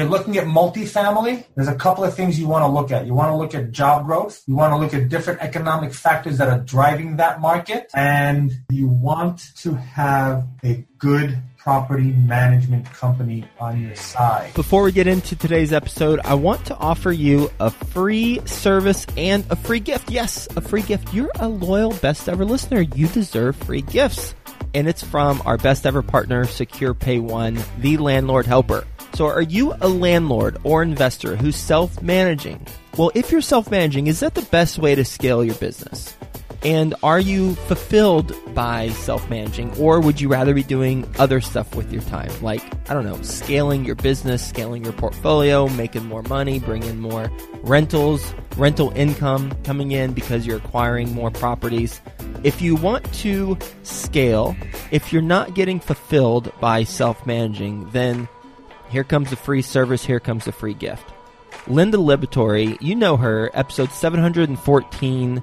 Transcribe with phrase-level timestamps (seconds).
[0.00, 3.06] you're looking at multifamily, there's a couple of things you want to look at.
[3.06, 4.42] You want to look at job growth.
[4.46, 7.90] You want to look at different economic factors that are driving that market.
[7.94, 14.54] And you want to have a good property management company on your side.
[14.54, 19.44] Before we get into today's episode, I want to offer you a free service and
[19.50, 20.10] a free gift.
[20.10, 21.12] Yes, a free gift.
[21.12, 22.80] You're a loyal best ever listener.
[22.80, 24.34] You deserve free gifts.
[24.72, 28.86] And it's from our best ever partner, Secure Pay One, the landlord helper.
[29.14, 32.66] So are you a landlord or investor who's self-managing?
[32.96, 36.16] Well, if you're self-managing, is that the best way to scale your business?
[36.62, 41.90] And are you fulfilled by self-managing or would you rather be doing other stuff with
[41.90, 42.30] your time?
[42.42, 47.30] Like, I don't know, scaling your business, scaling your portfolio, making more money, bringing more
[47.62, 52.00] rentals, rental income coming in because you're acquiring more properties.
[52.42, 54.54] If you want to scale,
[54.90, 58.28] if you're not getting fulfilled by self-managing, then
[58.90, 60.04] here comes the free service.
[60.04, 61.04] Here comes the free gift.
[61.66, 65.42] Linda Liberatore, you know her, episode 714.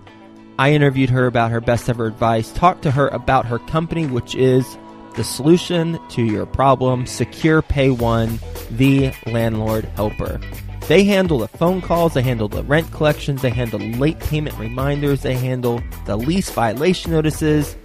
[0.59, 4.35] I interviewed her about her best ever advice, talked to her about her company, which
[4.35, 4.77] is
[5.15, 8.39] the solution to your problem, Secure Pay One,
[8.71, 10.39] the landlord helper.
[10.87, 15.21] They handle the phone calls, they handle the rent collections, they handle late payment reminders,
[15.21, 17.75] they handle the lease violation notices,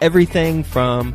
[0.00, 1.14] everything from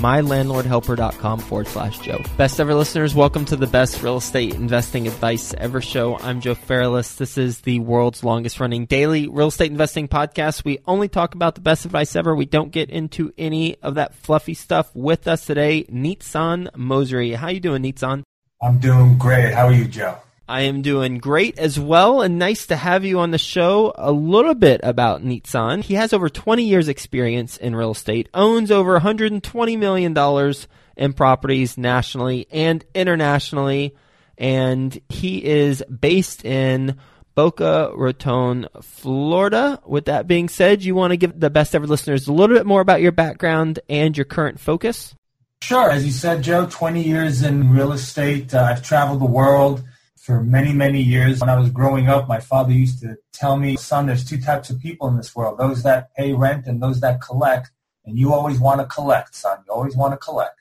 [0.00, 2.22] mylandlordhelper.com forward slash Joe.
[2.36, 6.18] Best ever listeners, welcome to the best real estate investing advice ever show.
[6.18, 7.14] I'm Joe Fairless.
[7.14, 10.64] This is the world's longest running daily real estate investing podcast.
[10.64, 12.34] We only talk about the best advice ever.
[12.34, 14.90] We don't get into any of that fluffy stuff.
[14.94, 17.36] With us today, Nizan Mosery.
[17.36, 18.22] How you doing, Nizan?
[18.62, 19.54] I'm doing great.
[19.54, 20.18] How are you, Joe?
[20.50, 23.92] I am doing great as well, and nice to have you on the show.
[23.94, 25.84] A little bit about Nizan.
[25.84, 30.66] He has over 20 years experience in real estate, owns over 120 million dollars
[30.96, 33.94] in properties nationally and internationally,
[34.38, 36.98] and he is based in
[37.36, 39.80] Boca Raton, Florida.
[39.86, 42.66] With that being said, you want to give the best ever listeners a little bit
[42.66, 45.14] more about your background and your current focus?
[45.62, 45.92] Sure.
[45.92, 48.52] As you said, Joe, 20 years in real estate.
[48.52, 49.84] Uh, I've traveled the world
[50.20, 51.40] for many, many years.
[51.40, 54.68] When I was growing up, my father used to tell me, son, there's two types
[54.68, 57.70] of people in this world, those that pay rent and those that collect.
[58.04, 59.60] And you always want to collect, son.
[59.66, 60.56] You always want to collect.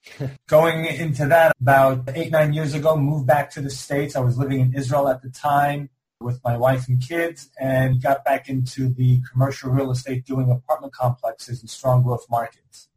[0.46, 4.16] Going into that, about eight, nine years ago, moved back to the States.
[4.16, 8.24] I was living in Israel at the time with my wife and kids and got
[8.24, 12.88] back into the commercial real estate doing apartment complexes in strong growth markets.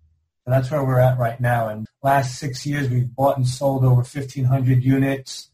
[0.45, 1.67] So that's where we're at right now.
[1.67, 5.49] And last six years, we've bought and sold over 1,500 units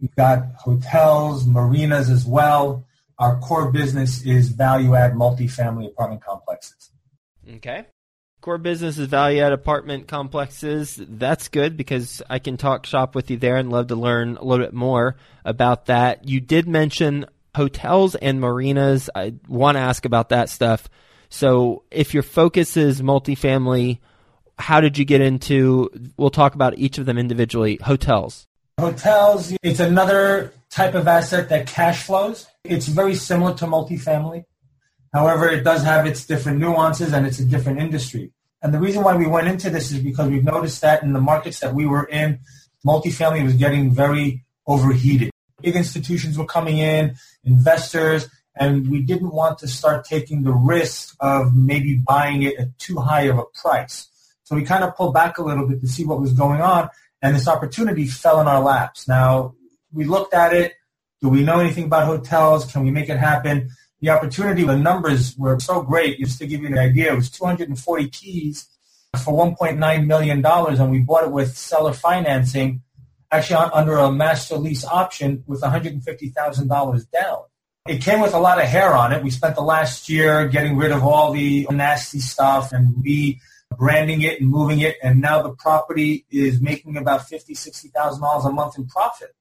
[0.00, 2.84] We've got hotels, marinas as well.
[3.18, 6.90] Our core business is value-add multifamily apartment complexes.
[7.56, 7.86] Okay.
[8.42, 11.00] Core business is value-add apartment complexes.
[11.08, 14.44] That's good because I can talk shop with you there and love to learn a
[14.44, 16.28] little bit more about that.
[16.28, 17.24] You did mention
[17.54, 19.08] hotels and marinas.
[19.14, 20.90] I want to ask about that stuff.
[21.30, 23.98] So if your focus is multifamily,
[24.58, 28.46] how did you get into, we'll talk about each of them individually, hotels.
[28.78, 32.46] Hotels, it's another type of asset that cash flows.
[32.62, 34.44] It's very similar to multifamily.
[35.14, 38.32] However, it does have its different nuances and it's a different industry.
[38.60, 41.20] And the reason why we went into this is because we've noticed that in the
[41.22, 42.40] markets that we were in,
[42.86, 45.30] multifamily was getting very overheated.
[45.62, 51.16] Big institutions were coming in, investors, and we didn't want to start taking the risk
[51.20, 54.08] of maybe buying it at too high of a price.
[54.44, 56.90] So we kind of pulled back a little bit to see what was going on
[57.22, 59.08] and this opportunity fell in our laps.
[59.08, 59.54] Now,
[59.92, 60.74] we looked at it.
[61.20, 62.70] Do we know anything about hotels?
[62.70, 63.70] Can we make it happen?
[64.00, 66.18] The opportunity, the numbers were so great.
[66.18, 68.68] Just to give you an idea, it was 240 keys
[69.24, 72.82] for $1.9 million, and we bought it with seller financing,
[73.32, 77.38] actually under a master lease option with $150,000 down.
[77.88, 79.22] It came with a lot of hair on it.
[79.22, 83.02] We spent the last year getting rid of all the nasty stuff and
[83.72, 88.22] rebranding it and moving it, and now the property is making about fifty, sixty thousand
[88.22, 89.34] dollars a month in profit.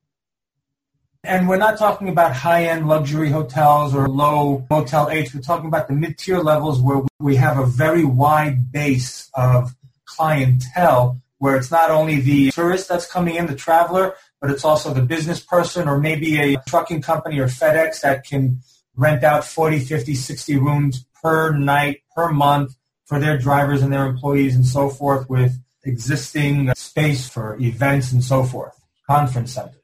[1.24, 5.34] And we're not talking about high-end luxury hotels or low Motel H.
[5.34, 9.76] We're talking about the mid-tier levels where we have a very wide base of
[10.06, 14.94] clientele where it's not only the tourist that's coming in, the traveler, but it's also
[14.94, 18.62] the business person or maybe a trucking company or FedEx that can
[18.96, 22.76] rent out 40, 50, 60 rooms per night, per month
[23.06, 28.24] for their drivers and their employees and so forth with existing space for events and
[28.24, 28.74] so forth,
[29.08, 29.76] conference centers.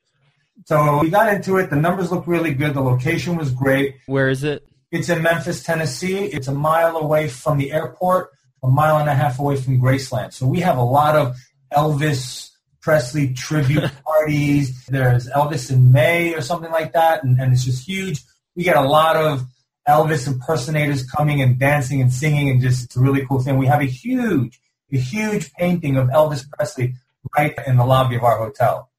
[0.65, 1.69] So we got into it.
[1.69, 2.73] The numbers looked really good.
[2.73, 3.95] The location was great.
[4.05, 4.63] Where is it?
[4.91, 6.25] It's in Memphis, Tennessee.
[6.25, 8.29] It's a mile away from the airport,
[8.61, 10.33] a mile and a half away from Graceland.
[10.33, 11.35] So we have a lot of
[11.73, 12.49] Elvis
[12.81, 14.85] Presley tribute parties.
[14.87, 18.21] There's Elvis in May or something like that, and, and it's just huge.
[18.55, 19.45] We get a lot of
[19.87, 23.57] Elvis impersonators coming and dancing and singing, and just it's a really cool thing.
[23.57, 24.61] We have a huge,
[24.91, 26.95] a huge painting of Elvis Presley
[27.37, 28.89] right in the lobby of our hotel.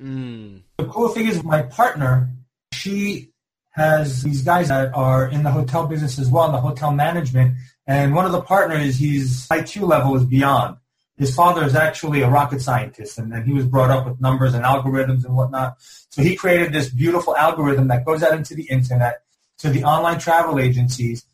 [0.00, 0.62] Mm.
[0.76, 2.30] The cool thing is my partner,
[2.72, 3.30] she
[3.70, 7.56] has these guys that are in the hotel business as well, in the hotel management.
[7.86, 10.76] And one of the partners, his IQ level is beyond.
[11.16, 14.54] His father is actually a rocket scientist, and, and he was brought up with numbers
[14.54, 15.76] and algorithms and whatnot.
[16.10, 19.22] So he created this beautiful algorithm that goes out into the internet
[19.58, 21.24] to the online travel agencies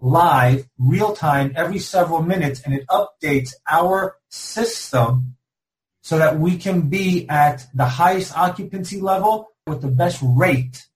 [0.00, 5.36] live, real time, every several minutes, and it updates our system
[6.02, 10.86] so that we can be at the highest occupancy level with the best rate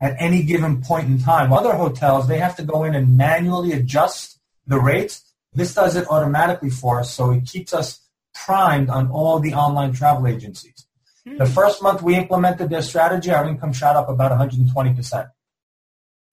[0.00, 1.52] at any given point in time.
[1.52, 5.22] Other hotels, they have to go in and manually adjust the rates.
[5.52, 8.00] This does it automatically for us, so it keeps us
[8.34, 10.86] primed on all the online travel agencies.
[11.26, 11.36] Hmm.
[11.36, 15.30] The first month we implemented their strategy, our income shot up about 120%.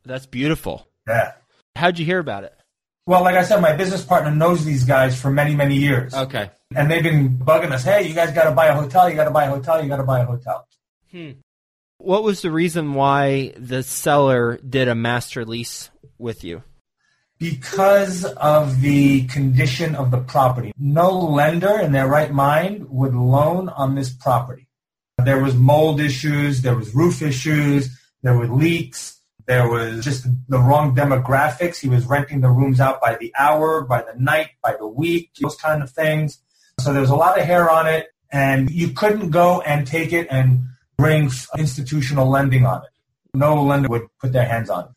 [0.08, 0.88] That's beautiful.
[1.08, 1.34] Yeah.
[1.76, 2.54] How'd you hear about it?
[3.06, 6.14] Well, like I said, my business partner knows these guys for many, many years.
[6.14, 6.50] Okay.
[6.76, 9.26] And they've been bugging us, hey, you guys got to buy a hotel, you got
[9.26, 10.68] to buy a hotel, you got to buy a hotel.
[11.12, 11.32] Hmm.
[12.00, 16.64] What was the reason why the seller did a master lease with you?
[17.40, 20.74] Because of the condition of the property.
[20.78, 24.68] No lender in their right mind would loan on this property.
[25.24, 29.17] There was mold issues, there was roof issues, there were leaks,
[29.48, 31.80] there was just the wrong demographics.
[31.80, 35.32] He was renting the rooms out by the hour, by the night, by the week,
[35.42, 36.40] those kind of things.
[36.82, 40.12] So there was a lot of hair on it, and you couldn't go and take
[40.12, 40.66] it and
[40.98, 42.90] bring institutional lending on it.
[43.34, 44.92] No lender would put their hands on it.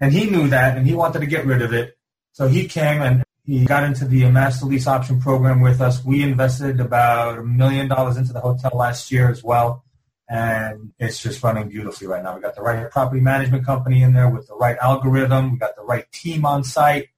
[0.00, 1.96] And he knew that, and he wanted to get rid of it.
[2.32, 6.02] So he came and he got into the master lease option program with us.
[6.02, 9.84] We invested about a million dollars into the hotel last year as well.
[10.32, 12.34] And it's just running beautifully right now.
[12.34, 15.52] We got the right property management company in there with the right algorithm.
[15.52, 17.08] We got the right team on site.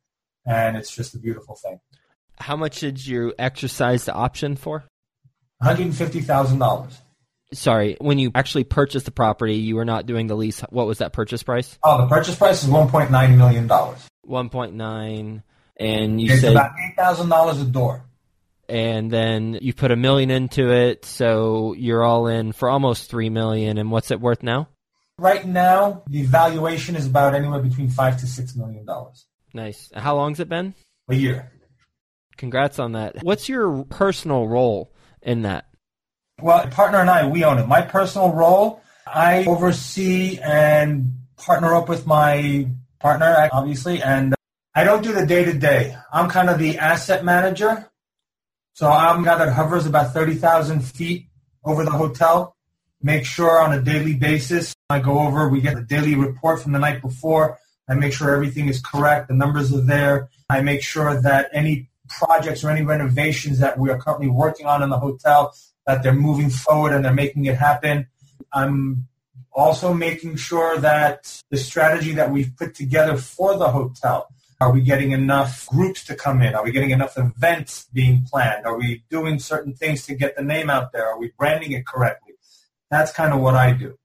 [0.45, 1.79] And it's just a beautiful thing.
[2.39, 4.85] How much did you exercise the option for?
[5.63, 6.93] $150,000
[7.55, 10.61] sorry, when you actually purchased the property, you were not doing the lease.
[10.71, 11.79] What was that purchase price?
[11.83, 14.07] Oh, the purchase price is one point nine million dollars.
[14.23, 15.43] One point nine,
[15.77, 18.05] and you it's said about eight thousand dollars a door.
[18.69, 23.31] And then you put a million into it, so you're all in for almost three
[23.31, 23.79] million.
[23.79, 24.69] And what's it worth now?
[25.19, 29.27] Right now, the valuation is about anywhere between five to six million dollars.
[29.53, 29.91] Nice.
[29.95, 30.75] How long's it been?
[31.09, 31.53] A year.
[32.37, 33.23] Congrats on that.
[33.23, 35.67] What's your personal role in that?
[36.41, 37.69] Well, partner and I, we own it.
[37.69, 44.35] My personal role, I oversee and partner up with my partner, obviously, and
[44.75, 45.97] I don't do the day to day.
[46.13, 47.89] I'm kind of the asset manager.
[48.75, 51.29] So I'm a guy that hovers about 30,000 feet
[51.65, 52.57] over the hotel.
[53.01, 56.73] Make sure on a daily basis, I go over, we get the daily report from
[56.73, 57.57] the night before.
[57.89, 59.29] I make sure everything is correct.
[59.29, 60.29] The numbers are there.
[60.51, 64.83] I make sure that any projects or any renovations that we are currently working on
[64.83, 65.55] in the hotel
[65.87, 68.09] that they're moving forward and they're making it happen.
[68.53, 69.07] I'm
[69.53, 74.81] also making sure that the strategy that we've put together for the hotel, are we
[74.81, 76.55] getting enough groups to come in?
[76.55, 78.67] Are we getting enough events being planned?
[78.67, 81.07] Are we doing certain things to get the name out there?
[81.07, 82.35] Are we branding it correctly?
[82.91, 83.99] That's kind of what I do.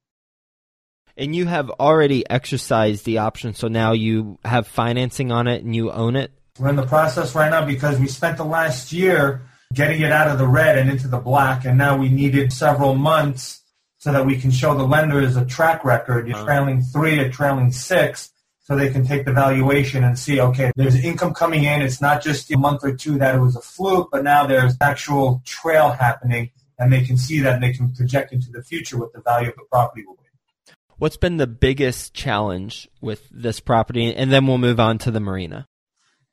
[1.15, 5.75] And you have already exercised the option, so now you have financing on it and
[5.75, 6.31] you own it?
[6.57, 9.41] We're in the process right now because we spent the last year
[9.73, 12.95] getting it out of the red and into the black, and now we needed several
[12.95, 13.61] months
[13.97, 16.27] so that we can show the lenders a track record.
[16.27, 16.45] You're uh-huh.
[16.45, 18.31] trailing three or trailing six,
[18.69, 21.81] so they can take the valuation and see, okay, there's income coming in.
[21.81, 24.75] It's not just a month or two that it was a fluke, but now there's
[24.79, 28.99] actual trail happening, and they can see that and they can project into the future
[28.99, 30.73] what the value of the property will be.
[30.97, 34.13] What's been the biggest challenge with this property?
[34.13, 35.65] And then we'll move on to the marina.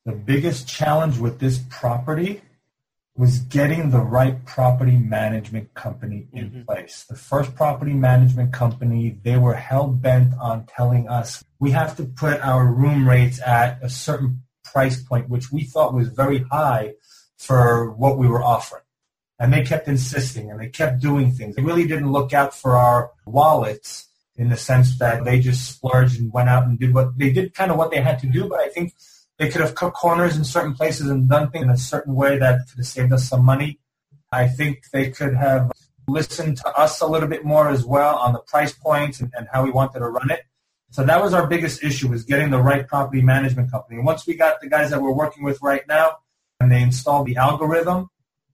[0.04, 2.42] The biggest challenge with this property
[3.16, 6.62] was getting the right property management company in mm-hmm.
[6.62, 7.04] place.
[7.08, 12.04] The first property management company, they were hell bent on telling us we have to
[12.04, 16.94] put our room rates at a certain price point, which we thought was very high
[17.38, 18.82] for what we were offering.
[19.38, 21.56] And they kept insisting and they kept doing things.
[21.56, 26.20] They really didn't look out for our wallets in the sense that they just splurged
[26.20, 28.48] and went out and did what they did kind of what they had to do.
[28.48, 28.94] But I think
[29.38, 32.38] they could have cut corners in certain places and done things in a certain way
[32.38, 33.78] that could have saved us some money.
[34.32, 35.70] I think they could have
[36.08, 39.46] listened to us a little bit more as well on the price points and, and
[39.52, 40.42] how we wanted to run it.
[40.90, 43.96] So that was our biggest issue was getting the right property management company.
[43.96, 46.18] And once we got the guys that we're working with right now
[46.60, 48.08] and they installed the algorithm,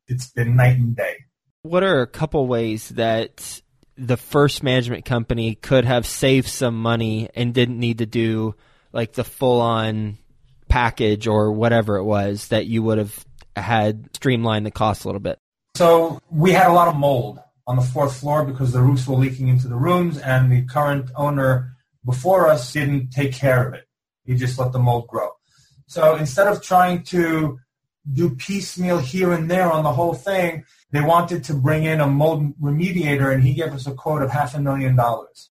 [0.08, 1.16] it's been night and day.
[1.62, 3.62] What are a couple ways that
[3.96, 8.54] the first management company could have saved some money and didn't need to do
[8.92, 10.18] like the full on
[10.72, 15.20] package or whatever it was that you would have had streamlined the cost a little
[15.20, 15.38] bit?
[15.76, 19.16] So we had a lot of mold on the fourth floor because the roofs were
[19.16, 21.76] leaking into the rooms and the current owner
[22.06, 23.84] before us didn't take care of it.
[24.24, 25.28] He just let the mold grow.
[25.86, 27.58] So instead of trying to
[28.10, 32.06] do piecemeal here and there on the whole thing, they wanted to bring in a
[32.06, 35.50] mold remediator and he gave us a quote of half a million dollars.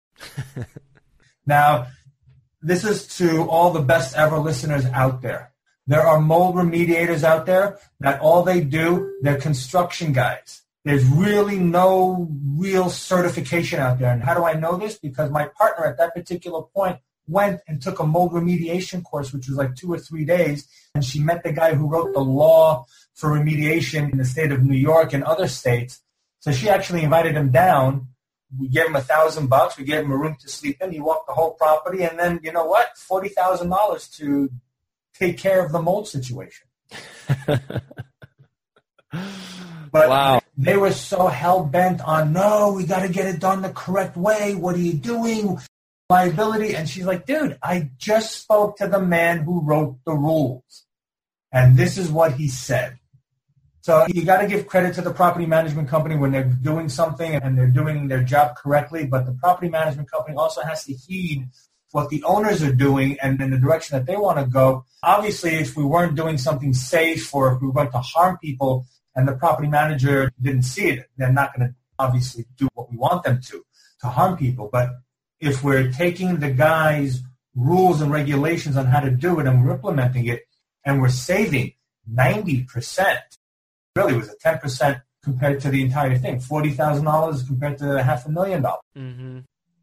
[1.47, 1.87] now,
[2.63, 5.53] this is to all the best ever listeners out there.
[5.87, 10.63] There are mold remediators out there that all they do, they're construction guys.
[10.85, 14.13] There's really no real certification out there.
[14.13, 14.99] And how do I know this?
[14.99, 16.99] Because my partner at that particular point
[17.29, 20.69] went and took a mold remediation course, which was like two or three days.
[20.95, 24.63] And she met the guy who wrote the law for remediation in the state of
[24.63, 26.01] New York and other states.
[26.41, 28.09] So she actually invited him down
[28.59, 29.77] we gave him a thousand bucks.
[29.77, 30.93] We gave him a room to sleep in.
[30.93, 32.97] He walked the whole property, and then you know what?
[32.97, 34.51] Forty thousand dollars to
[35.15, 36.67] take care of the mold situation.
[39.91, 40.41] but wow.
[40.57, 44.17] they were so hell bent on no, we got to get it done the correct
[44.17, 44.55] way.
[44.55, 45.59] What are you doing?
[46.09, 50.85] Liability, and she's like, dude, I just spoke to the man who wrote the rules,
[51.51, 52.99] and this is what he said.
[53.87, 57.37] So you got to give credit to the property management company when they're doing something
[57.37, 59.07] and they're doing their job correctly.
[59.07, 61.47] But the property management company also has to heed
[61.93, 64.85] what the owners are doing and in the direction that they want to go.
[65.05, 69.29] Obviously, if we weren't doing something safe or if we went to harm people and
[69.29, 73.23] the property manager didn't see it, they're not going to obviously do what we want
[73.23, 73.65] them to,
[74.01, 74.69] to harm people.
[74.73, 74.91] But
[75.39, 77.23] if we're taking the guy's
[77.55, 80.43] rules and regulations on how to do it and we're implementing it
[80.85, 81.75] and we're saving
[82.13, 83.19] 90%
[83.97, 86.37] really was a 10% compared to the entire thing.
[86.39, 88.81] $40,000 compared to half a million dollars.
[88.97, 89.39] Mm-hmm.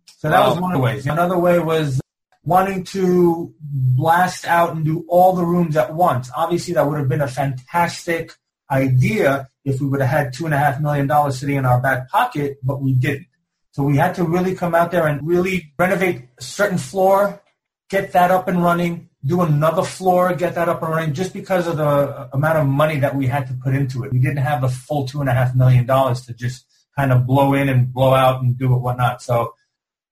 [0.07, 0.49] So that wow.
[0.51, 1.05] was one of the ways.
[1.05, 1.99] Another way was
[2.43, 6.29] wanting to blast out and do all the rooms at once.
[6.35, 8.33] Obviously, that would have been a fantastic
[8.69, 11.81] idea if we would have had two and a half million dollars sitting in our
[11.81, 13.27] back pocket, but we didn't.
[13.71, 17.41] So we had to really come out there and really renovate a certain floor,
[17.89, 21.67] get that up and running, do another floor, get that up and running, just because
[21.67, 24.11] of the amount of money that we had to put into it.
[24.11, 26.65] We didn't have the full two and a half million dollars to just
[26.95, 29.21] kind of blow in and blow out and do it whatnot.
[29.21, 29.55] So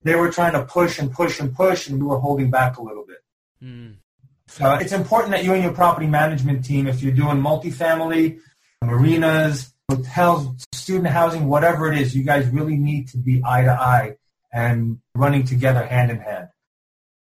[0.02, 2.82] they were trying to push and push and push, and we were holding back a
[2.82, 3.18] little bit.
[3.62, 3.96] Mm.
[4.48, 8.40] So it's important that you and your property management team, if you're doing multifamily,
[8.82, 13.70] marinas, hotels, student housing, whatever it is, you guys really need to be eye to
[13.70, 14.16] eye
[14.52, 16.48] and running together hand in hand.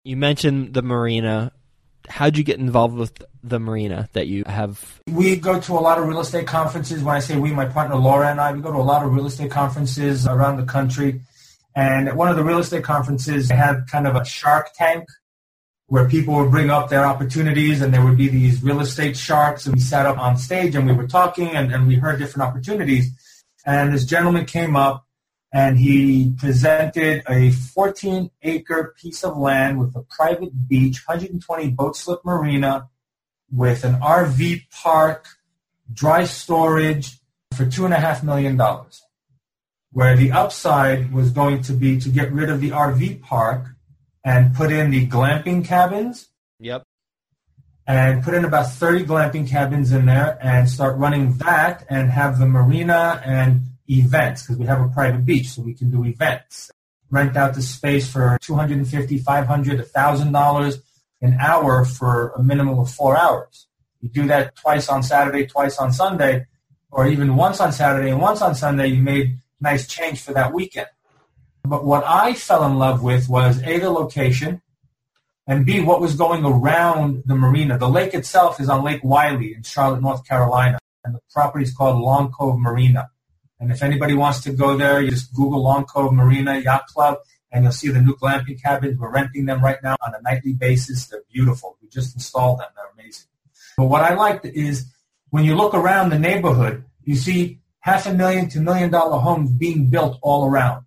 [0.05, 1.52] You mentioned the marina
[2.09, 5.00] how'd you get involved with the marina that you have?
[5.09, 7.02] We go to a lot of real estate conferences.
[7.02, 9.12] When I say we, my partner Laura and I, we go to a lot of
[9.12, 11.21] real estate conferences around the country.
[11.75, 15.09] And at one of the real estate conferences, they had kind of a shark tank
[15.87, 19.66] where people would bring up their opportunities and there would be these real estate sharks
[19.66, 22.49] and we sat up on stage and we were talking and, and we heard different
[22.49, 23.11] opportunities.
[23.66, 25.06] And this gentleman came up
[25.52, 31.94] and he presented a 14 acre piece of land with a private beach, 120 boat
[31.94, 32.88] slip marina,
[33.50, 35.28] with an RV park,
[35.92, 37.18] dry storage
[37.54, 39.02] for two and a half million dollars.
[39.90, 43.66] Where the upside was going to be to get rid of the RV park
[44.25, 46.28] and put in the glamping cabins.
[46.61, 46.85] Yep.
[47.87, 52.38] And put in about 30 glamping cabins in there and start running that and have
[52.38, 56.70] the marina and events because we have a private beach, so we can do events.
[57.11, 60.82] Rent out the space for $250, $500, $1,000
[61.20, 63.66] an hour for a minimum of four hours.
[64.00, 66.46] You do that twice on Saturday, twice on Sunday,
[66.90, 70.52] or even once on Saturday and once on Sunday, you made nice change for that
[70.52, 70.88] weekend.
[71.64, 74.61] But what I fell in love with was A, the location,
[75.46, 77.78] and B, what was going around the marina.
[77.78, 81.75] The lake itself is on Lake Wylie in Charlotte, North Carolina, and the property is
[81.75, 83.11] called Long Cove Marina.
[83.62, 87.19] And if anybody wants to go there, you just Google Long Cove Marina Yacht Club,
[87.52, 88.99] and you'll see the new glamping cabins.
[88.99, 91.07] We're renting them right now on a nightly basis.
[91.07, 91.78] They're beautiful.
[91.81, 92.66] We just installed them.
[92.75, 93.26] They're amazing.
[93.76, 94.87] But what I liked is
[95.31, 99.52] when you look around the neighborhood, you see half a million to million dollar homes
[99.52, 100.85] being built all around.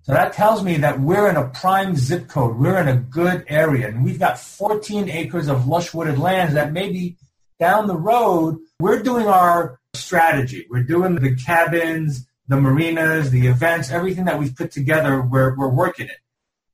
[0.00, 2.56] So that tells me that we're in a prime zip code.
[2.56, 3.88] We're in a good area.
[3.88, 7.18] And we've got 14 acres of lush wooded lands that maybe
[7.58, 10.66] down the road, we're doing our strategy.
[10.70, 15.68] We're doing the cabins, the marinas, the events, everything that we've put together, we're, we're
[15.68, 16.18] working it.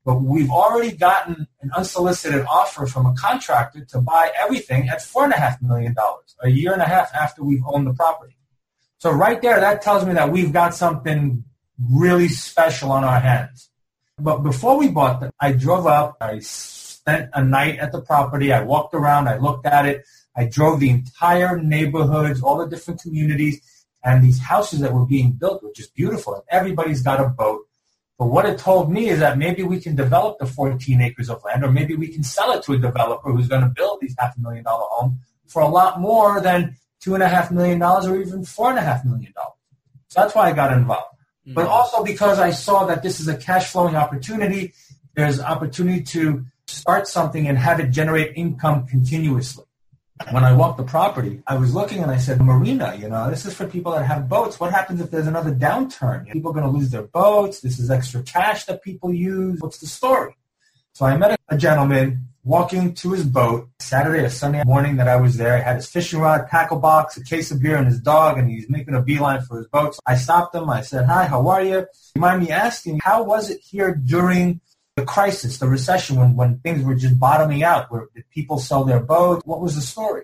[0.05, 5.61] But we've already gotten an unsolicited offer from a contractor to buy everything at $4.5
[5.61, 5.95] million,
[6.41, 8.37] a year and a half after we've owned the property.
[8.99, 11.43] So right there, that tells me that we've got something
[11.91, 13.69] really special on our hands.
[14.17, 18.51] But before we bought them, I drove up, I spent a night at the property,
[18.51, 20.05] I walked around, I looked at it,
[20.37, 23.59] I drove the entire neighborhoods, all the different communities,
[24.03, 26.35] and these houses that were being built were just beautiful.
[26.35, 27.63] And everybody's got a boat.
[28.19, 31.43] But what it told me is that maybe we can develop the 14 acres of
[31.43, 34.15] land, or maybe we can sell it to a developer who's going to build these
[34.17, 35.17] half a million dollar homes
[35.47, 38.79] for a lot more than two and a half million dollars or even four and
[38.79, 39.57] a half million dollars.
[40.09, 41.17] So that's why I got involved
[41.53, 41.69] but mm.
[41.69, 44.73] also because I saw that this is a cash flowing opportunity.
[45.15, 49.63] There's opportunity to start something and have it generate income continuously.
[50.31, 53.45] When I walked the property, I was looking and I said, Marina, you know, this
[53.45, 54.59] is for people that have boats.
[54.59, 56.29] What happens if there's another downturn?
[56.31, 57.61] People are going to lose their boats.
[57.61, 59.59] This is extra cash that people use.
[59.61, 60.35] What's the story?
[60.93, 65.17] So I met a gentleman walking to his boat Saturday or Sunday morning that I
[65.17, 65.57] was there.
[65.57, 68.49] He had his fishing rod, tackle box, a case of beer, and his dog, and
[68.49, 69.95] he's making a beeline for his boat.
[69.95, 70.69] So I stopped him.
[70.69, 71.85] I said, hi, how are you?
[72.15, 74.61] You mind me asking, how was it here during
[74.97, 77.89] the crisis, the recession, when, when things were just bottoming out?
[77.91, 79.45] Where did people sell their boats?
[79.45, 80.23] What was the story?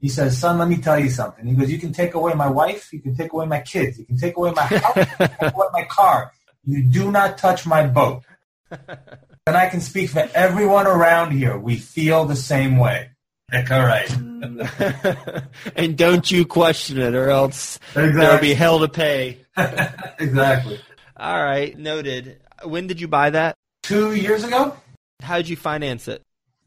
[0.00, 1.46] He says, son, let me tell you something.
[1.46, 2.90] He goes, you can take away my wife.
[2.92, 3.98] You can take away my kids.
[3.98, 4.96] You can take away my house.
[4.96, 6.32] you can take away my car.
[6.64, 8.22] You do not touch my boat.
[8.70, 11.58] and I can speak for everyone around here.
[11.58, 13.10] We feel the same way.
[13.50, 14.10] Heck, all right.
[15.76, 18.12] and don't you question it, or else exactly.
[18.12, 19.38] there'll be hell to pay.
[20.18, 20.80] exactly.
[21.16, 22.40] All right, noted.
[22.62, 23.56] When did you buy that?
[23.88, 24.76] Two years ago.
[25.22, 26.20] How did you finance it?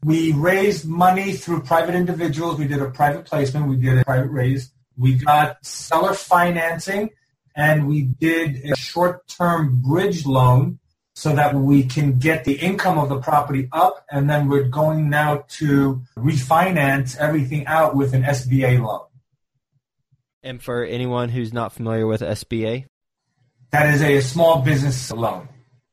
[0.04, 2.58] We raised money through private individuals.
[2.58, 3.68] We did a private placement.
[3.68, 4.72] We did a private raise.
[4.98, 7.10] We got seller financing,
[7.54, 10.80] and we did a short-term bridge loan
[11.14, 15.08] so that we can get the income of the property up and then we're going
[15.08, 19.06] now to refinance everything out with an SBA loan.
[20.42, 22.86] And for anyone who's not familiar with SBA?
[23.70, 25.48] That is a small business loan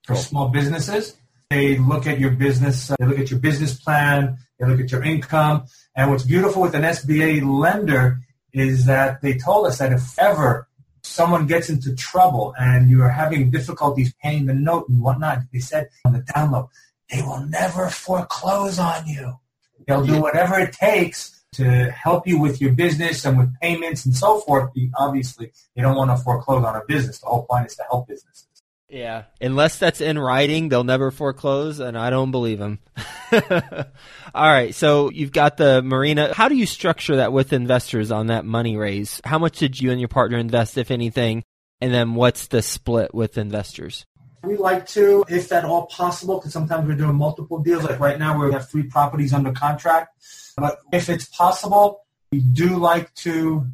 [0.08, 0.24] for cool.
[0.24, 1.16] small businesses.
[1.50, 4.92] They look at your business, uh, they look at your business plan, they look at
[4.92, 5.66] your income.
[5.96, 8.20] And what's beautiful with an SBA lender
[8.54, 10.68] is that they told us that if ever
[11.02, 15.58] someone gets into trouble and you are having difficulties paying the note and whatnot, they
[15.58, 16.70] said on the download,
[17.10, 19.40] they will never foreclose on you.
[19.88, 24.16] They'll do whatever it takes to help you with your business and with payments and
[24.16, 24.72] so forth.
[24.96, 27.20] Obviously, they don't want to foreclose on a business.
[27.20, 28.46] The whole point is to help businesses.
[28.90, 32.80] Yeah, unless that's in writing, they'll never foreclose, and I don't believe them.
[33.32, 36.34] All right, so you've got the marina.
[36.34, 39.22] How do you structure that with investors on that money raise?
[39.24, 41.44] How much did you and your partner invest, if anything?
[41.82, 44.06] And then what's the split with investors?
[44.44, 47.84] We like to, if at all possible, because sometimes we're doing multiple deals.
[47.84, 50.16] Like right now, we have three properties under contract.
[50.58, 53.68] But if it's possible, we do like to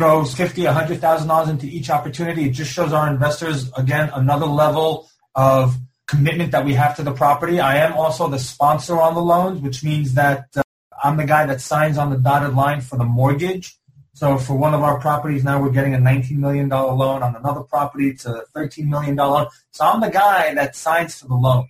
[0.00, 2.44] throw fifty, a hundred thousand dollars into each opportunity.
[2.44, 7.12] It just shows our investors again another level of commitment that we have to the
[7.12, 7.60] property.
[7.60, 10.62] I am also the sponsor on the loans, which means that uh,
[11.04, 13.76] I'm the guy that signs on the dotted line for the mortgage.
[14.14, 17.22] So for one of our properties now, we're getting a $19 million loan.
[17.22, 19.48] On another property, it's a $13 million loan.
[19.72, 21.68] So I'm the guy that signs for the loan.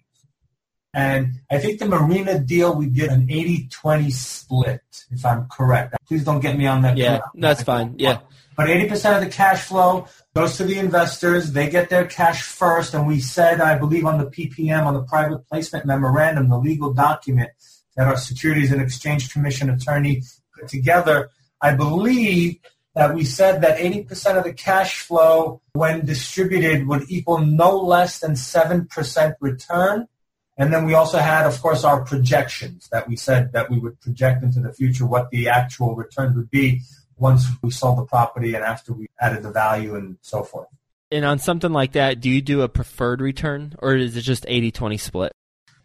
[0.93, 5.95] And I think the Marina deal, we did an 80-20 split, if I'm correct.
[6.07, 6.97] Please don't get me on that.
[6.97, 7.95] Yeah, that's fine.
[7.99, 8.21] Yeah.
[8.57, 11.53] But 80% of the cash flow goes to the investors.
[11.53, 12.93] They get their cash first.
[12.93, 16.93] And we said, I believe on the PPM, on the private placement memorandum, the legal
[16.93, 17.51] document
[17.97, 20.23] that our Securities and Exchange Commission attorney
[20.59, 22.59] put together, I believe
[22.95, 28.19] that we said that 80% of the cash flow when distributed would equal no less
[28.19, 30.09] than 7% return
[30.61, 33.99] and then we also had, of course, our projections that we said that we would
[34.03, 36.83] project into the future what the actual return would be
[37.17, 40.69] once we sold the property and after we added the value and so forth.
[41.11, 44.45] And on something like that, do you do a preferred return or is it just
[44.45, 45.33] 80-20 split?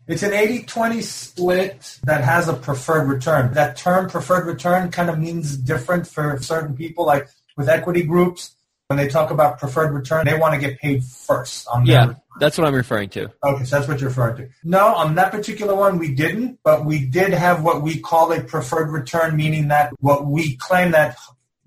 [0.07, 3.53] It's an 80-20 split that has a preferred return.
[3.53, 7.05] That term preferred return kind of means different for certain people.
[7.05, 8.53] Like with equity groups,
[8.87, 12.21] when they talk about preferred return, they want to get paid first on Yeah, their
[12.39, 13.31] that's what I'm referring to.
[13.43, 14.49] Okay, so that's what you're referring to.
[14.63, 18.41] No, on that particular one, we didn't, but we did have what we call a
[18.41, 21.17] preferred return, meaning that what we claim that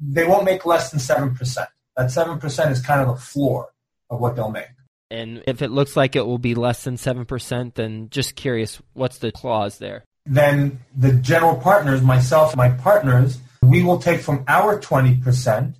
[0.00, 1.66] they won't make less than 7%.
[1.96, 3.72] That 7% is kind of the floor
[4.10, 4.68] of what they'll make.
[5.10, 9.18] And if it looks like it will be less than 7%, then just curious, what's
[9.18, 10.04] the clause there?
[10.26, 15.74] Then the general partners, myself and my partners, we will take from our 20%,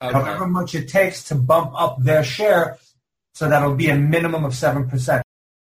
[0.00, 2.78] however much it takes to bump up their share
[3.32, 5.22] so that'll be a minimum of 7%.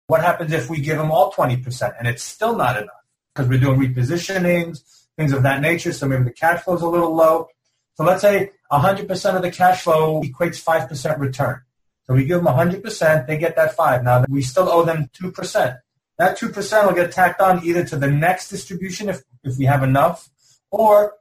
[0.07, 2.89] What happens if we give them all 20% and it's still not enough?
[3.33, 6.87] Because we're doing repositionings, things of that nature, so maybe the cash flow is a
[6.87, 7.47] little low.
[7.95, 11.61] So let's say 100% of the cash flow equates 5% return.
[12.05, 14.03] So we give them 100%, they get that 5.
[14.03, 15.79] Now we still owe them 2%.
[16.17, 19.83] That 2% will get tacked on either to the next distribution if, if we have
[19.83, 20.29] enough,
[20.71, 21.13] or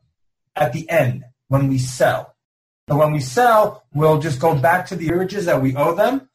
[0.55, 2.35] at the end when we sell.
[2.89, 6.29] So when we sell, we'll just go back to the urges that we owe them,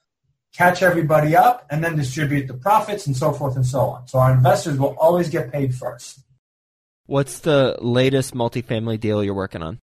[0.53, 4.07] catch everybody up, and then distribute the profits and so forth and so on.
[4.07, 6.19] So our investors will always get paid first.
[7.05, 9.79] What's the latest multifamily deal you're working on?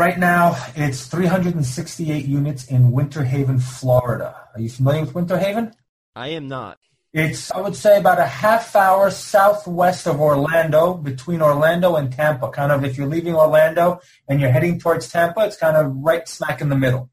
[0.00, 4.34] Right now, it's 368 units in Winter Haven, Florida.
[4.54, 5.74] Are you familiar with Winter Haven?
[6.16, 6.78] I am not.
[7.12, 12.48] It's, I would say, about a half hour southwest of Orlando, between Orlando and Tampa.
[12.48, 16.26] Kind of if you're leaving Orlando and you're heading towards Tampa, it's kind of right
[16.26, 17.10] smack in the middle.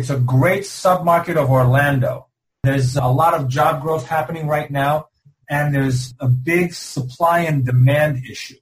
[0.00, 2.28] It's a great submarket of Orlando.
[2.62, 5.08] There's a lot of job growth happening right now,
[5.46, 8.56] and there's a big supply and demand issue.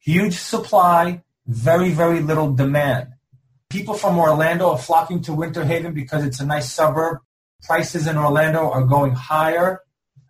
[0.00, 3.12] Huge supply, very, very little demand.
[3.70, 7.18] People from Orlando are flocking to Winter Haven because it's a nice suburb.
[7.62, 9.82] Prices in Orlando are going higher.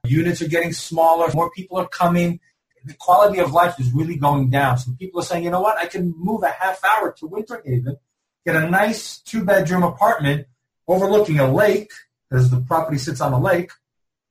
[0.04, 1.32] Units are getting smaller.
[1.32, 2.40] More people are coming.
[2.84, 4.76] The quality of life is really going down.
[4.76, 5.78] So people are saying, you know what?
[5.78, 7.96] I can move a half hour to Winter Haven,
[8.44, 10.46] get a nice two bedroom apartment
[10.88, 11.90] overlooking a lake,
[12.30, 13.70] as the property sits on a lake,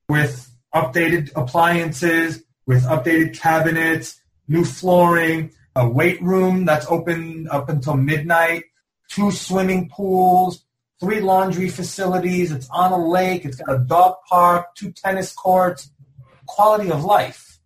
[0.10, 7.96] with updated appliances, with updated cabinets, new flooring, a weight room that's open up until
[7.96, 8.64] midnight,
[9.10, 10.66] two swimming pools,
[11.00, 12.52] three laundry facilities.
[12.52, 13.46] It's on a lake.
[13.46, 15.90] It's got a dog park, two tennis courts,
[16.46, 17.60] quality of life.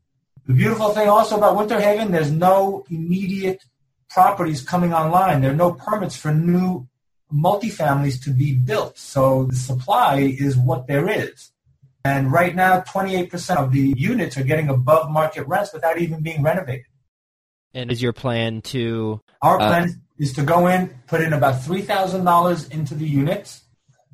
[0.45, 3.63] The beautiful thing also about Winter Haven, there's no immediate
[4.15, 5.41] properties coming online.
[5.41, 6.87] There are no permits for new
[7.31, 8.97] multifamilies to be built.
[8.97, 11.51] So the supply is what there is.
[12.05, 16.41] And right now, 28% of the units are getting above market rents without even being
[16.43, 16.85] renovated.
[17.73, 21.61] And is your plan to Our Uh, plan is to go in, put in about
[21.61, 23.63] three thousand dollars into the units,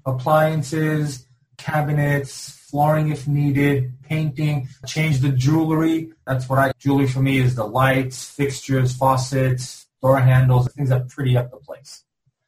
[0.04, 6.12] appliances, cabinets, flooring if needed, painting, change the jewelry.
[6.26, 11.08] That's what I jewelry for me is the lights, fixtures, faucets, door handles, things that
[11.10, 12.04] pretty up the place.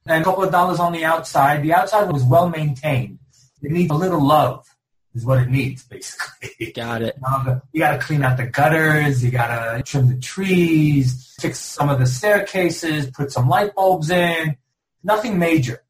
[0.06, 1.64] And a couple of dollars on the outside.
[1.64, 3.20] The outside was well maintained.
[3.62, 4.68] It needs a little love,
[5.16, 6.72] is what it needs, basically.
[6.72, 7.16] got it?
[7.24, 9.24] Um, you got to clean out the gutters.
[9.24, 14.10] You got to trim the trees, fix some of the staircases, put some light bulbs
[14.10, 14.58] in.
[15.04, 15.84] Nothing major.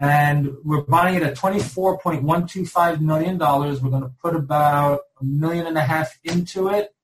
[0.00, 3.38] And we're buying it at $24.125 million.
[3.38, 6.94] We're going to put about a million and a half into it.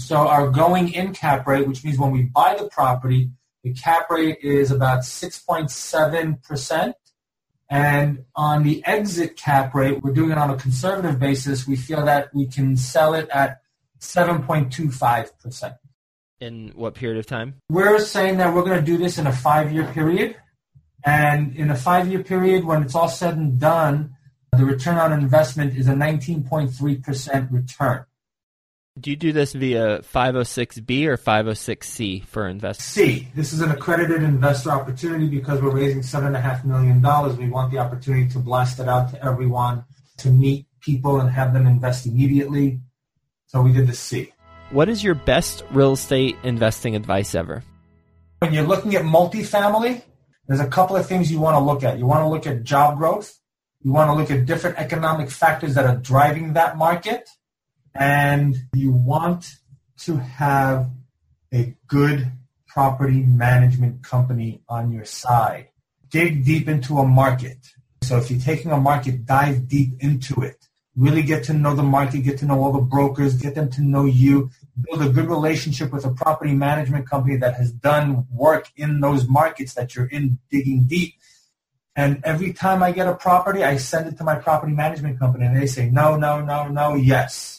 [0.00, 3.30] So our going in cap rate, which means when we buy the property,
[3.68, 6.94] the cap rate is about 6.7%.
[7.70, 11.66] And on the exit cap rate, we're doing it on a conservative basis.
[11.66, 13.60] We feel that we can sell it at
[14.00, 15.76] 7.25%.
[16.40, 17.56] In what period of time?
[17.68, 20.36] We're saying that we're going to do this in a five-year period.
[21.04, 24.14] And in a five-year period, when it's all said and done,
[24.56, 28.06] the return on investment is a 19.3% return.
[28.98, 32.82] Do you do this via 506B or 506C for investment?
[32.82, 36.96] C, this is an accredited investor opportunity because we're raising $7.5 million.
[37.36, 39.84] We want the opportunity to blast it out to everyone,
[40.18, 42.80] to meet people and have them invest immediately.
[43.46, 44.32] So we did the C.
[44.70, 47.62] What is your best real estate investing advice ever?
[48.40, 50.02] When you're looking at multifamily,
[50.48, 51.98] there's a couple of things you want to look at.
[51.98, 53.32] You want to look at job growth.
[53.82, 57.28] You want to look at different economic factors that are driving that market.
[57.98, 59.56] And you want
[59.98, 60.90] to have
[61.52, 62.30] a good
[62.66, 65.68] property management company on your side.
[66.08, 67.58] Dig deep into a market.
[68.02, 70.68] So if you're taking a market, dive deep into it.
[70.96, 73.82] Really get to know the market, get to know all the brokers, get them to
[73.82, 78.70] know you, build a good relationship with a property management company that has done work
[78.76, 81.14] in those markets that you're in digging deep
[81.98, 85.46] And every time I get a property, I send it to my property management company
[85.46, 87.57] and they say, no, no, no, no, yes.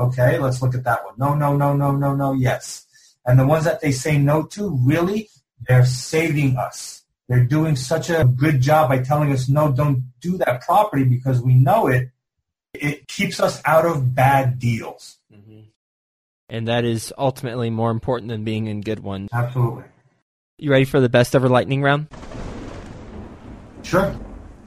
[0.00, 1.14] Okay, let's look at that one.
[1.18, 2.86] No, no, no, no, no, no, yes.
[3.26, 5.28] And the ones that they say no to, really,
[5.68, 7.02] they're saving us.
[7.28, 11.42] They're doing such a good job by telling us, no, don't do that property because
[11.42, 12.08] we know it.
[12.72, 15.18] It keeps us out of bad deals.
[15.32, 15.60] Mm-hmm.
[16.48, 19.28] And that is ultimately more important than being in good ones.
[19.34, 19.84] Absolutely.
[20.56, 22.08] You ready for the best ever lightning round?
[23.82, 24.16] Sure.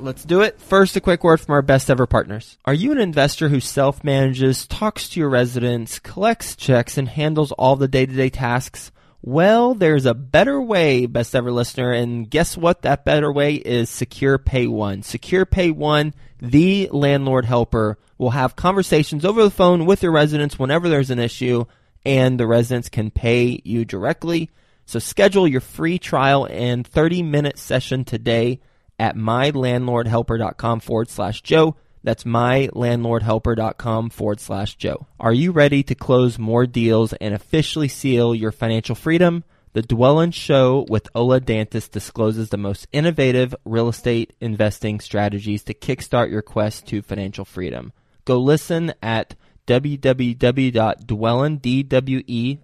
[0.04, 0.60] Let's do it.
[0.60, 2.58] First, a quick word from our best ever partners.
[2.66, 7.54] Are you an investor who self manages, talks to your residents, collects checks, and handles
[7.54, 8.92] all the day to day tasks?
[9.22, 12.82] Well, there's a better way, best ever listener, and guess what?
[12.82, 15.04] That better way is Secure Pay One.
[15.04, 20.60] Secure Pay One, the landlord helper, will have conversations over the phone with your residents
[20.60, 21.64] whenever there's an issue,
[22.06, 24.50] and the residents can pay you directly.
[24.86, 28.60] So schedule your free trial and 30 minute session today
[29.04, 31.76] at mylandlordhelper.com forward slash Joe.
[32.06, 35.08] That's mylandlordhelper.com forward slash Joe.
[35.20, 39.44] Are you ready to close more deals and officially seal your financial freedom?
[39.74, 45.74] The Dwellynn Show with Ola Dantis discloses the most innovative real estate investing strategies to
[45.74, 47.92] kickstart your quest to financial freedom.
[48.24, 49.36] Go listen at
[49.68, 52.60] www.dwellynn, D-W-E-L-L-Y-N-N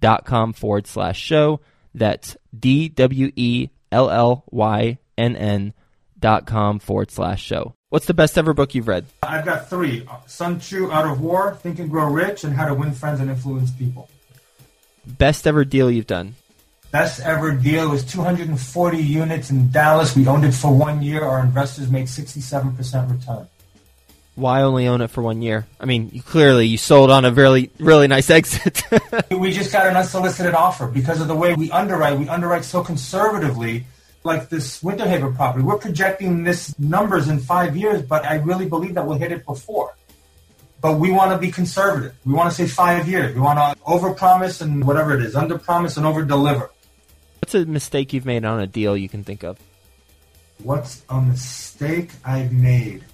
[0.00, 1.60] dot com forward slash show.
[1.94, 5.74] That's D-W-E L L Y N N
[6.18, 7.74] dot com forward slash show.
[7.90, 9.04] What's the best ever book you've read?
[9.22, 12.74] I've got three Sun Tzu Art of War, Think and Grow Rich, and How to
[12.74, 14.08] Win Friends and Influence People.
[15.04, 16.36] Best ever deal you've done?
[16.90, 20.14] Best ever deal was 240 units in Dallas.
[20.14, 21.24] We owned it for one year.
[21.24, 23.48] Our investors made 67% return.
[24.34, 25.66] Why only own it for one year?
[25.78, 28.82] I mean, you, clearly you sold on a really, really nice exit.
[29.30, 32.18] we just got an unsolicited offer because of the way we underwrite.
[32.18, 33.84] We underwrite so conservatively,
[34.24, 35.64] like this Winter Haven property.
[35.64, 39.44] We're projecting this numbers in five years, but I really believe that we'll hit it
[39.44, 39.94] before.
[40.80, 42.14] But we want to be conservative.
[42.24, 43.34] We want to say five years.
[43.34, 46.70] We want to overpromise and whatever it is, underpromise and overdeliver.
[47.40, 49.58] What's a mistake you've made on a deal you can think of?
[50.58, 53.04] What's a mistake I've made?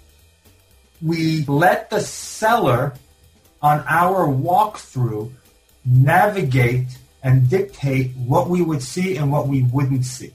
[1.03, 2.95] We let the seller
[3.63, 5.33] on our walkthrough
[5.85, 6.87] navigate
[7.23, 10.33] and dictate what we would see and what we wouldn't see.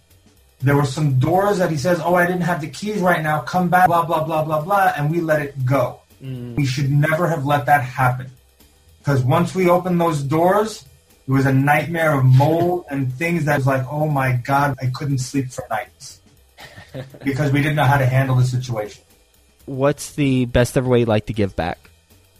[0.61, 3.41] There were some doors that he says, oh, I didn't have the keys right now,
[3.41, 5.99] come back, blah, blah, blah, blah, blah, and we let it go.
[6.21, 6.55] Mm.
[6.55, 8.31] We should never have let that happen.
[8.99, 10.85] Because once we opened those doors,
[11.27, 14.87] it was a nightmare of mold and things that was like, oh my God, I
[14.93, 16.21] couldn't sleep for nights.
[17.23, 19.03] because we didn't know how to handle the situation.
[19.65, 21.89] What's the best ever way you like to give back?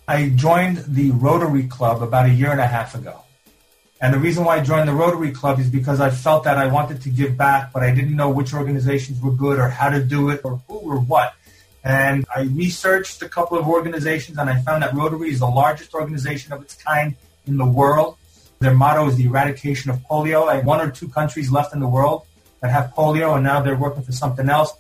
[0.08, 3.22] I joined the Rotary Club about a year and a half ago.
[4.02, 6.68] And the reason why I joined the Rotary Club is because I felt that I
[6.68, 10.04] wanted to give back, but I didn't know which organizations were good or how to
[10.04, 11.34] do it or who or what.
[11.86, 15.94] And I researched a couple of organizations and I found that Rotary is the largest
[15.94, 17.16] organization of its kind
[17.48, 18.18] in the world.
[18.60, 20.50] Their motto is the eradication of polio.
[20.50, 22.26] I have one or two countries left in the world
[22.62, 24.74] that have polio and now they're working for something else.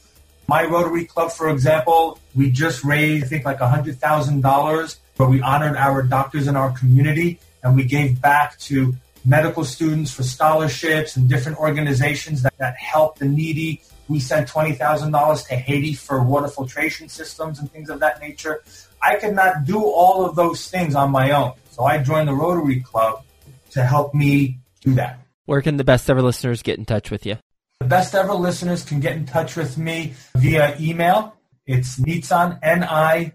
[0.47, 5.77] My Rotary Club, for example, we just raised, I think, like $100,000 where we honored
[5.77, 11.29] our doctors in our community and we gave back to medical students for scholarships and
[11.29, 13.81] different organizations that, that help the needy.
[14.09, 18.63] We sent $20,000 to Haiti for water filtration systems and things of that nature.
[19.01, 21.53] I could not do all of those things on my own.
[21.71, 23.23] So I joined the Rotary Club
[23.71, 25.19] to help me do that.
[25.45, 27.37] Where can the best ever listeners get in touch with you?
[27.83, 31.35] The best ever listeners can get in touch with me via email.
[31.65, 33.33] It's Nizan, N-I-Z-A-N,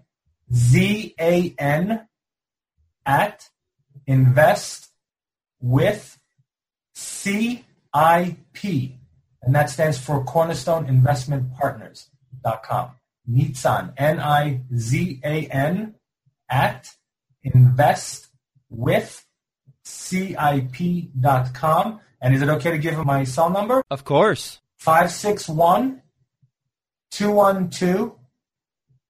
[3.05, 3.49] at
[4.07, 4.87] invest
[5.61, 6.17] with
[6.95, 8.97] C-I-P.
[9.43, 12.89] And that stands for Cornerstone Investment Partners.com.
[13.29, 15.93] Nizan, N-I-Z-A-N,
[16.49, 16.89] at
[17.43, 18.29] invest
[18.71, 19.27] with
[19.83, 20.69] CIP.com.
[22.21, 23.81] And is it okay to give him my cell number?
[23.89, 24.59] Of course.
[24.77, 26.01] 561
[27.11, 28.15] 212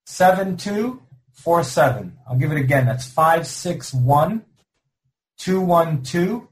[0.05, 2.17] 7247.
[2.27, 2.85] I'll give it again.
[2.85, 4.45] That's 561
[5.37, 6.47] 212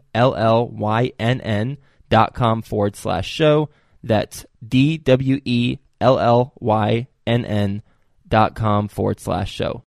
[2.09, 3.69] dot com forward slash show.
[4.03, 5.83] That's D-W-E-L-L-Y-N-N
[8.29, 9.81] dot com forward slash show.